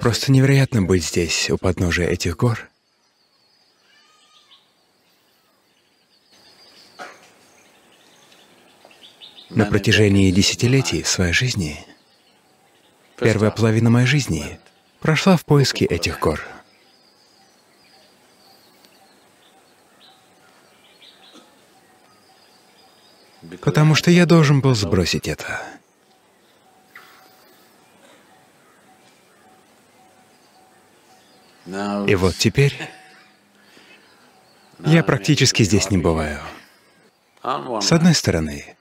[0.00, 2.68] Просто невероятно быть здесь, у подножия этих гор.
[9.50, 11.84] На протяжении десятилетий своей жизни,
[13.18, 14.60] первая половина моей жизни
[15.00, 16.40] прошла в поиске этих гор.
[23.62, 25.79] Потому что я должен был сбросить это.
[32.10, 32.76] И вот теперь
[34.80, 36.40] я практически здесь не бываю.
[37.40, 38.76] С одной стороны,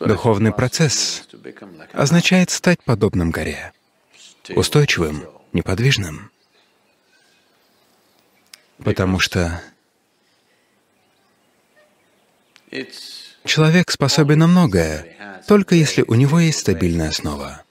[0.00, 1.28] духовный процесс
[1.92, 3.74] означает стать подобным горе,
[4.56, 6.30] устойчивым, неподвижным,
[8.82, 9.62] потому что
[13.44, 17.64] человек способен на многое, только если у него есть стабильная основа.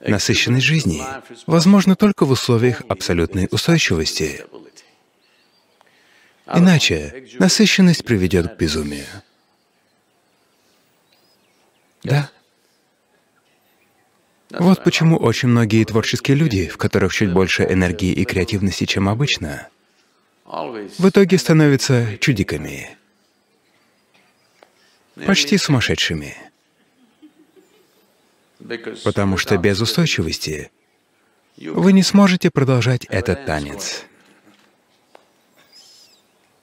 [0.00, 1.02] Насыщенность жизни
[1.46, 4.44] возможна только в условиях абсолютной устойчивости.
[6.46, 9.06] Иначе насыщенность приведет к безумию.
[12.04, 12.30] Да.
[14.50, 19.68] Вот почему очень многие творческие люди, в которых чуть больше энергии и креативности, чем обычно,
[20.46, 22.96] в итоге становятся чудиками,
[25.26, 26.36] почти сумасшедшими.
[29.04, 30.70] Потому что без устойчивости
[31.56, 34.04] вы не сможете продолжать этот танец.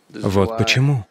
[0.10, 1.06] Вот почему.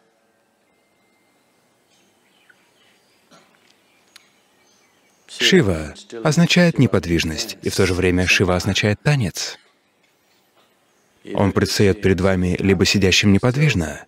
[5.27, 9.59] Шива означает неподвижность, и в то же время Шива означает танец.
[11.35, 14.07] Он предстает перед вами либо сидящим неподвижно,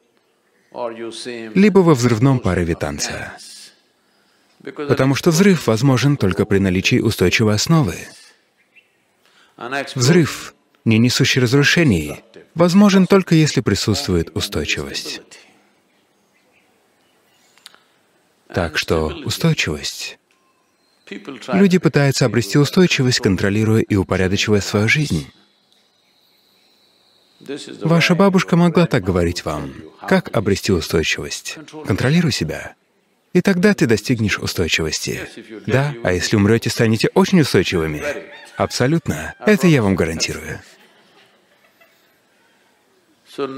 [1.55, 3.33] либо во взрывном порыве танца.
[4.63, 7.97] Потому что взрыв возможен только при наличии устойчивой основы.
[9.95, 10.55] Взрыв,
[10.85, 12.23] не несущий разрушений,
[12.55, 15.23] возможен только если присутствует устойчивость.
[18.53, 20.19] Так что устойчивость.
[21.53, 25.31] Люди пытаются обрести устойчивость, контролируя и упорядочивая свою жизнь.
[27.83, 29.73] Ваша бабушка могла так говорить вам.
[30.09, 31.59] Как обрести устойчивость?
[31.87, 32.75] Контролируй себя.
[33.33, 35.29] И тогда ты достигнешь устойчивости.
[35.67, 38.03] Да, а если умрете, станете очень устойчивыми.
[38.57, 39.35] Абсолютно.
[39.45, 40.61] Это я вам гарантирую.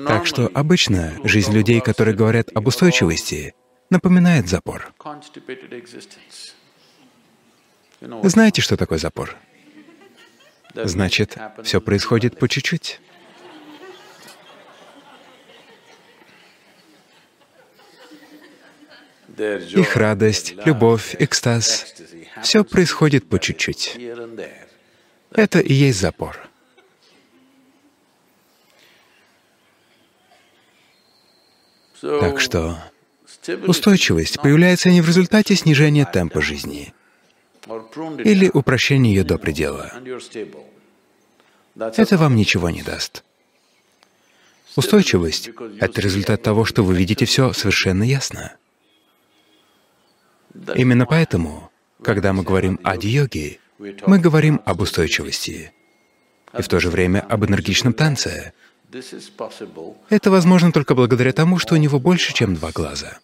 [0.07, 3.55] Так что обычно жизнь людей, которые говорят об устойчивости,
[3.91, 4.93] напоминает запор.
[8.01, 9.37] Знаете, что такое запор?
[10.75, 13.01] Значит, все происходит по чуть-чуть.
[19.39, 21.95] Их радость, любовь, экстаз—
[22.43, 23.99] все происходит по чуть-чуть.
[25.33, 26.49] Это и есть запор.
[32.01, 32.79] Так что
[33.67, 36.95] устойчивость появляется не в результате снижения темпа жизни
[38.25, 39.93] или упрощения ее до предела.
[41.77, 43.25] Это вам ничего не даст.
[44.77, 45.51] Устойчивость—
[45.81, 48.57] это результат того, что вы видите все совершенно ясно.
[50.75, 51.71] Именно поэтому,
[52.03, 55.73] когда мы говорим о йоге мы говорим об устойчивости
[56.57, 58.53] и в то же время об энергичном танце.
[60.09, 63.19] Это возможно только благодаря тому, что у него больше, чем два глаза.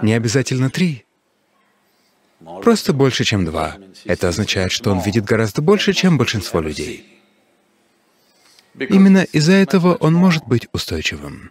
[0.00, 1.04] Не обязательно три.
[2.62, 3.76] Просто больше, чем два.
[4.04, 7.20] Это означает, что он видит гораздо больше, чем большинство людей.
[8.78, 11.50] Именно из-за этого он может быть устойчивым.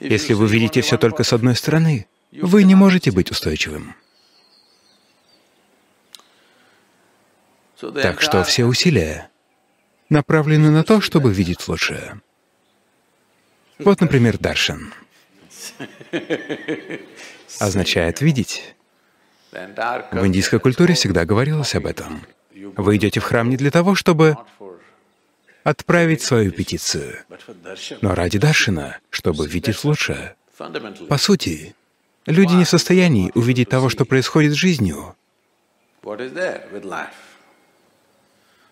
[0.00, 3.94] Если вы видите все только с одной стороны, вы не можете быть устойчивым.
[7.80, 9.30] Так что все усилия
[10.08, 12.20] направлены на то, чтобы видеть лучшее.
[13.78, 14.92] Вот, например, даршан.
[17.58, 18.74] Означает «видеть».
[19.52, 22.26] В индийской культуре всегда говорилось об этом.
[22.54, 24.36] Вы идете в храм не для того, чтобы
[25.66, 27.24] отправить свою петицию,
[28.00, 30.36] но ради Даршина, чтобы видеть лучше.
[31.08, 31.74] По сути,
[32.24, 35.16] люди не в состоянии увидеть того, что происходит с жизнью,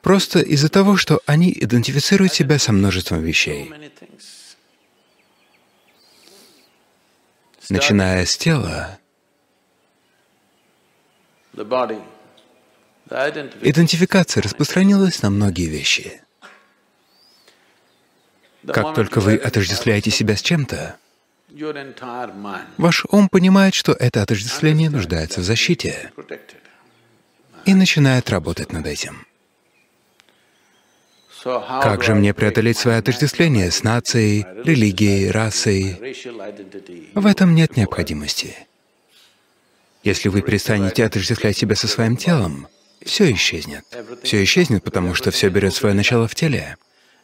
[0.02, 3.72] просто из-за того, что они идентифицируют себя со множеством вещей.
[7.70, 9.00] Начиная с тела,
[13.62, 16.23] идентификация распространилась на многие вещи.
[18.66, 20.96] Как только вы отождествляете себя с чем-то,
[22.78, 26.12] ваш ум понимает, что это отождествление нуждается в защите
[27.64, 29.26] и начинает работать над этим.
[31.42, 36.16] Как же мне преодолеть свое отождествление с нацией, религией, расой?
[37.14, 38.56] В этом нет необходимости.
[40.02, 42.66] Если вы перестанете отождествлять себя со своим телом,
[43.04, 43.84] все исчезнет.
[44.22, 46.76] Все исчезнет, потому что все берет свое начало в теле.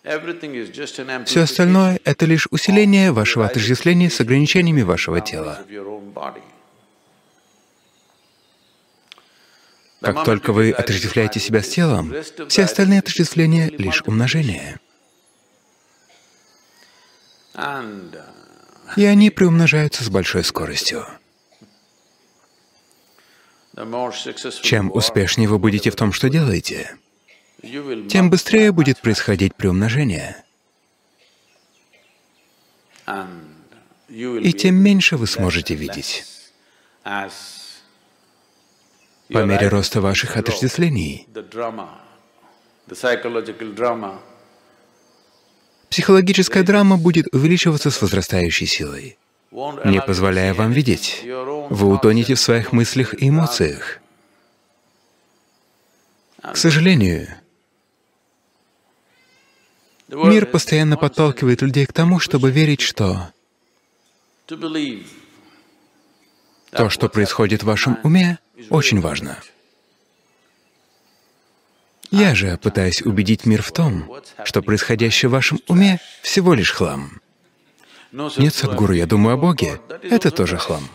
[0.02, 5.64] Все остальное— это лишь усиление вашего отождествления с ограничениями вашего тела.
[10.00, 12.14] Как только вы отождествляете себя с телом,
[12.48, 14.80] все остальные отождествления— лишь умножение.
[18.96, 21.06] И они приумножаются с большой скоростью.
[24.62, 26.96] Чем успешнее вы будете в том, что делаете,
[27.62, 30.44] тем быстрее будет происходить приумножение.
[34.08, 36.24] И тем меньше вы сможете видеть
[39.32, 41.28] по мере роста ваших отождествлений.
[45.88, 49.18] Психологическая драма будет увеличиваться с возрастающей силой,
[49.50, 51.22] не позволяя вам видеть.
[51.24, 54.00] Вы утонете в своих мыслях и эмоциях.
[56.42, 57.28] К сожалению,
[60.10, 63.30] мир постоянно подталкивает людей к тому, чтобы верить, что
[66.70, 69.38] то, что происходит в вашем уме, очень важно.
[72.10, 74.10] Я же пытаюсь убедить мир в том,
[74.44, 77.20] что происходящее в вашем уме— всего лишь хлам.
[78.12, 79.80] Нет, Садгуру, я думаю о Боге.
[80.02, 80.88] Это тоже хлам.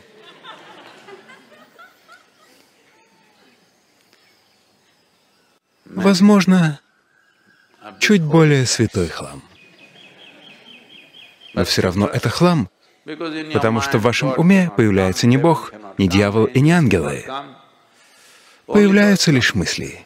[5.85, 6.81] Возможно,
[7.99, 9.43] чуть более святой хлам.
[11.53, 12.69] Но все равно это хлам,
[13.53, 17.25] потому что в вашем уме появляется не Бог, не дьявол и не ангелы.
[18.65, 20.05] Появляются лишь мысли.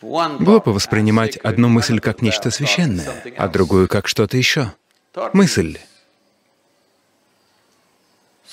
[0.00, 4.72] Глупо воспринимать одну мысль как нечто священное, а другую как что-то еще.
[5.32, 5.78] Мысль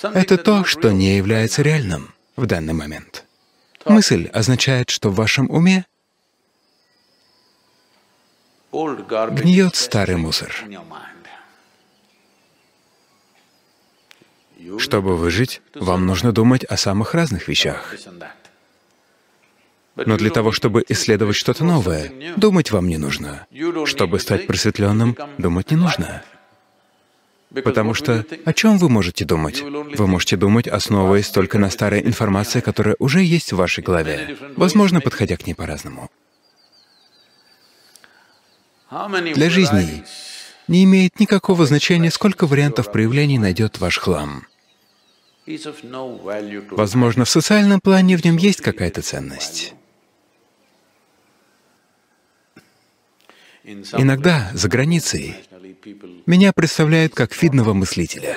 [0.02, 3.24] —это то, что не является реальным в данный момент.
[3.86, 5.86] Мысль означает, что в вашем уме
[8.72, 10.54] гниет старый мусор.
[14.78, 17.94] Чтобы выжить, вам нужно думать о самых разных вещах.
[19.96, 23.46] Но для того, чтобы исследовать что-то новое, думать вам не нужно.
[23.86, 26.22] Чтобы стать просветленным, думать не нужно.
[27.52, 29.62] Потому что о чем вы можете думать?
[29.62, 35.00] Вы можете думать, основываясь только на старой информации, которая уже есть в вашей голове, возможно,
[35.00, 36.10] подходя к ней по-разному.
[39.34, 40.04] Для жизни
[40.68, 44.46] не имеет никакого значения, сколько вариантов проявлений найдет ваш хлам.
[46.70, 49.74] Возможно, в социальном плане в нем есть какая-то ценность.
[53.64, 55.36] Иногда за границей
[56.26, 58.36] меня представляют как видного мыслителя.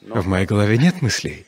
[0.00, 1.46] В моей голове нет мыслей.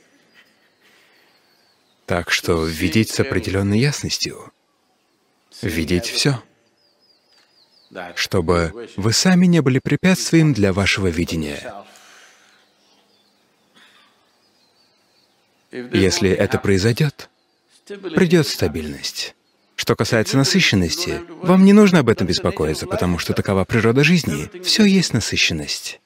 [2.07, 4.53] Так что видеть с определенной ясностью,
[5.63, 6.43] видеть все,
[8.15, 11.75] чтобы вы сами не были препятствием для вашего видения.
[15.73, 17.31] Если это произойдет,
[17.87, 19.35] придет стабильность.
[19.75, 24.51] Что касается насыщенности, вам не нужно об этом беспокоиться, потому что такова природа жизни.
[24.63, 25.99] Все есть насыщенность.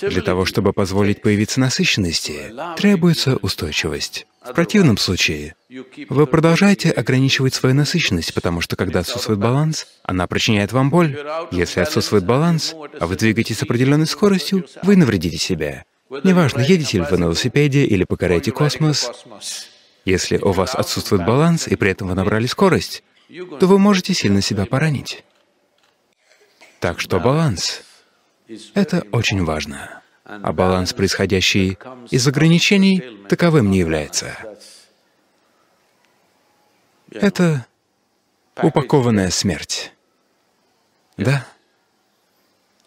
[0.00, 4.26] Для того, чтобы позволить появиться насыщенности, требуется устойчивость.
[4.42, 5.54] В противном случае
[6.08, 11.18] вы продолжаете ограничивать свою насыщенность, потому что когда отсутствует баланс, она причиняет вам боль.
[11.52, 15.84] Если отсутствует баланс, а вы двигаетесь с определенной скоростью, вы навредите себе.
[16.10, 19.24] Неважно, едете ли вы на велосипеде или покоряете космос,
[20.04, 23.04] если у вас отсутствует баланс, и при этом вы набрали скорость,
[23.60, 25.24] то вы можете сильно себя поранить.
[26.80, 27.82] Так что баланс—
[28.74, 30.02] это очень важно.
[30.24, 31.78] А баланс, происходящий
[32.10, 34.36] из ограничений, таковым не является.
[37.12, 37.66] Это
[38.56, 39.92] упакованная смерть.
[41.16, 41.46] Да?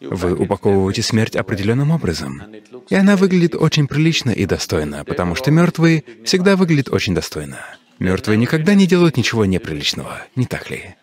[0.03, 2.41] Вы упаковываете смерть определенным образом,
[2.89, 7.59] и она выглядит очень прилично и достойно, потому что мертвые всегда выглядят очень достойно.
[7.99, 10.95] Мертвые никогда не делают ничего неприличного, не так ли?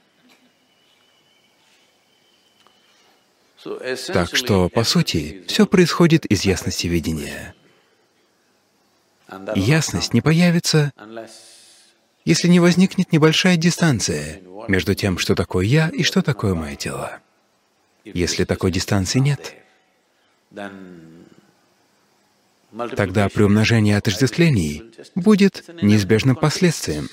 [4.09, 7.55] Так что, по сути, все происходит из ясности видения.
[9.55, 10.93] Ясность не появится,
[12.25, 17.21] если не возникнет небольшая дистанция между тем, что такое я и что такое мое тело.
[18.05, 19.55] Если такой дистанции нет,
[22.97, 24.83] тогда приумножение отождествлений
[25.15, 27.09] будет неизбежным последствием.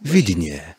[0.00, 0.76] Видение.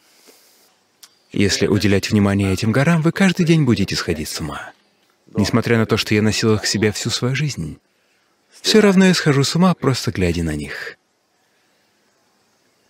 [1.32, 4.72] Если уделять внимание этим горам, вы каждый день будете сходить с ума.
[5.36, 7.80] Несмотря на то, что я носил их в себе всю свою жизнь,
[8.62, 10.98] все равно я схожу с ума, просто глядя на них.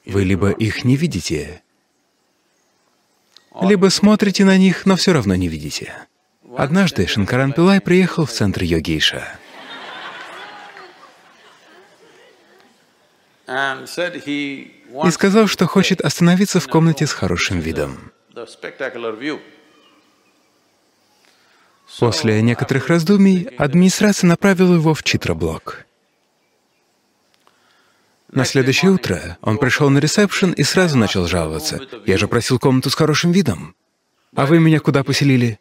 [0.06, 1.64] Вы либо их не видите,
[3.62, 5.94] либо смотрите на них, но все равно не видите.
[6.58, 9.28] Однажды Шанкаран Пилай приехал в центр Йогейша.
[13.48, 18.12] И сказал, что хочет остановиться в комнате с хорошим видом.
[22.00, 25.85] После некоторых раздумий администрация направила его в Читроблок.
[28.32, 31.80] На следующее утро он пришел на ресепшн и сразу начал жаловаться.
[32.06, 33.76] «Я же просил комнату с хорошим видом.
[34.36, 35.60] А вы меня куда поселили?»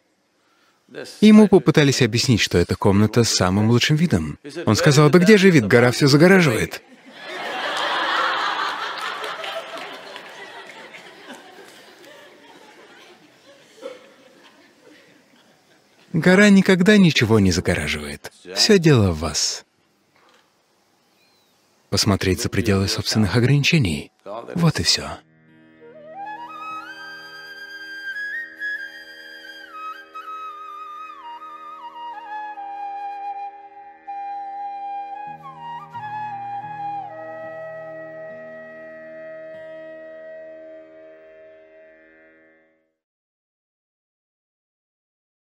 [1.21, 4.39] ему попытались объяснить, что это комната с самым лучшим видом.
[4.65, 5.67] Он сказал, «Да где же вид?
[5.67, 6.81] Гора все загораживает».
[16.13, 18.31] Гора никогда ничего не загораживает.
[18.55, 19.64] Все дело в вас.
[21.95, 24.11] Посмотреть за пределы собственных ограничений.
[24.53, 25.11] Вот и все.